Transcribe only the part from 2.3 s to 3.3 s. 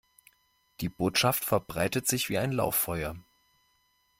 ein Lauffeuer.